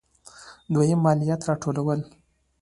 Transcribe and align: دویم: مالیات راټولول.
دویم: 0.73 0.99
مالیات 1.05 1.41
راټولول. 1.49 1.99